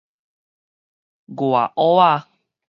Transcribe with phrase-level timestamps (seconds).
[1.35, 1.77] 外挖
[2.17, 2.25] 仔